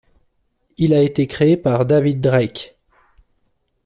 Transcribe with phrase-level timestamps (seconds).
[0.79, 2.75] Il a été créé par David Drake.